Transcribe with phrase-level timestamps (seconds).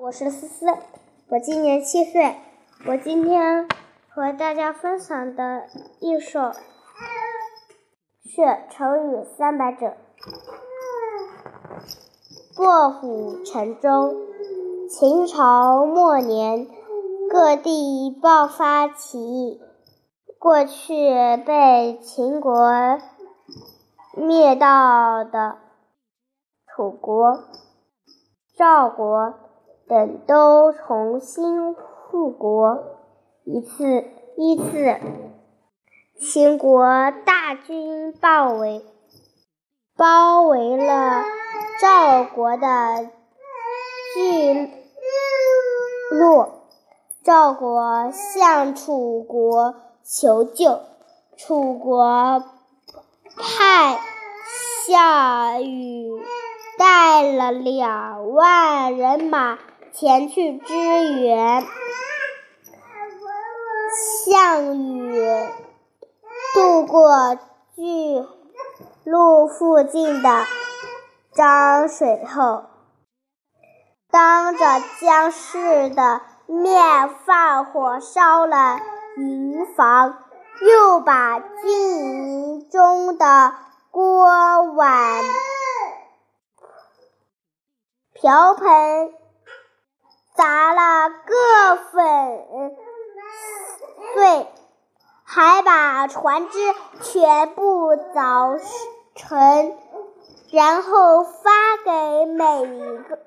[0.00, 0.64] 我是思思，
[1.28, 2.36] 我今年七岁。
[2.86, 3.66] 我今天
[4.08, 5.66] 和大家分享的
[5.98, 6.52] 一首
[8.22, 9.96] 是成语三百者。
[12.58, 14.14] 卧虎沉舟。
[14.88, 16.68] 秦朝末年，
[17.28, 19.60] 各地爆发起义。
[20.38, 23.00] 过去被秦国
[24.14, 25.58] 灭掉的
[26.68, 27.40] 楚国、
[28.56, 29.47] 赵国。
[29.88, 32.78] 等都重新复国。
[33.44, 34.04] 一次，
[34.36, 35.00] 一次，
[36.20, 36.84] 秦国
[37.24, 38.84] 大军包围，
[39.96, 41.24] 包围了
[41.80, 43.10] 赵国的
[44.14, 44.70] 巨
[46.10, 46.48] 鹿。
[47.24, 50.80] 赵国向楚国求救，
[51.36, 52.42] 楚国
[53.36, 53.98] 派
[54.86, 56.22] 项羽
[56.78, 59.58] 带了两万人马。
[60.00, 60.74] 前去支
[61.24, 61.66] 援，
[64.30, 65.48] 项羽
[66.54, 67.34] 渡过
[67.74, 68.24] 巨
[69.02, 70.44] 鹿附近的
[71.34, 72.66] 漳水后，
[74.08, 74.64] 当着
[75.00, 78.78] 将士的面放火烧了
[79.16, 80.16] 营房，
[80.60, 83.52] 又把军营中的
[83.90, 85.24] 锅碗
[88.12, 89.12] 瓢盆。
[90.48, 92.74] 砸了个粉
[94.14, 94.46] 碎，
[95.22, 96.58] 还把船只
[97.02, 98.58] 全部凿
[99.14, 99.76] 沉，
[100.50, 101.50] 然后发
[101.84, 103.18] 给每一个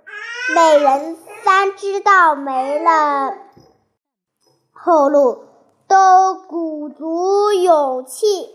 [0.56, 3.36] 每人三只稻，没了
[4.72, 5.46] 后路，
[5.88, 8.50] 都鼓足勇气，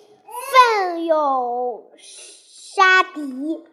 [0.80, 3.64] 奋勇杀敌，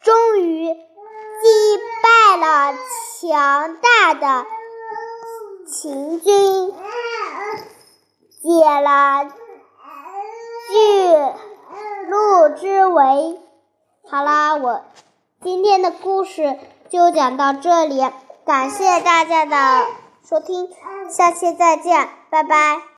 [0.00, 0.80] 终于击
[2.02, 2.76] 败了。
[3.26, 4.46] 强大的
[5.66, 6.74] 秦军
[8.42, 9.24] 解了
[10.68, 11.06] 巨
[12.10, 13.40] 鹿之围。
[14.10, 14.82] 好啦，我
[15.42, 16.58] 今天的故事
[16.90, 18.04] 就讲到这里，
[18.44, 19.86] 感谢大家的
[20.28, 20.68] 收听，
[21.08, 22.82] 下期再见，拜拜。